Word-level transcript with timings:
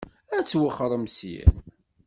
Ad 0.37 0.45
twexxṛem 0.45 1.05
syin? 1.17 1.53